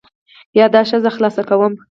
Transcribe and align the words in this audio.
یا 0.59 0.65
دا 0.75 0.81
ښځه 0.89 1.09
خلاصه 1.15 1.41
کوم. 1.49 1.73